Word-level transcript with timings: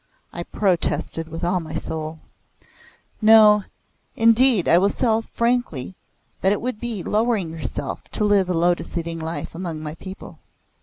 I 0.33 0.41
protested 0.41 1.27
with 1.27 1.43
all 1.43 1.59
my 1.59 1.75
soul. 1.75 2.21
"No. 3.21 3.65
Indeed 4.15 4.67
I 4.67 4.79
will 4.79 4.89
say 4.89 5.21
frankly 5.35 5.93
that 6.41 6.51
it 6.51 6.59
would 6.59 6.79
be 6.79 7.03
lowering 7.03 7.51
yourself 7.51 8.05
to 8.13 8.23
live 8.23 8.49
a 8.49 8.53
lotus 8.55 8.97
eating 8.97 9.19
life 9.19 9.53
among 9.53 9.79
my 9.79 9.93
people. 9.93 10.39